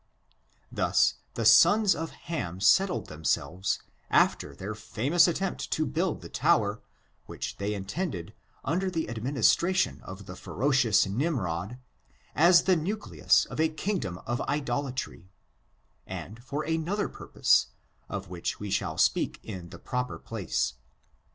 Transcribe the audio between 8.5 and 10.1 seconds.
under the administration